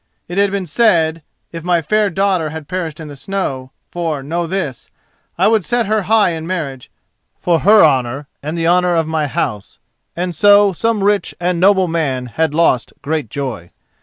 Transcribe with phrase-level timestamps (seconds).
[0.27, 1.21] "It had been sad
[1.51, 4.89] if my fair daughter had perished in the snow, for, know this:
[5.37, 6.89] I would set her high in marriage,
[7.37, 9.77] for her honour and the honour of my house,
[10.15, 13.69] and so some rich and noble man had lost great joy.